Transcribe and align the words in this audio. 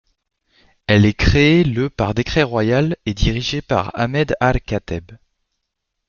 Elle 0.87 1.05
est 1.05 1.13
créée 1.13 1.63
le 1.63 1.87
par 1.91 2.15
décret 2.15 2.41
royal 2.41 2.97
et 3.05 3.13
dirigée 3.13 3.61
par 3.61 3.91
Ahmed 3.93 4.35
Al 4.39 4.59
Khateeb. 4.59 5.11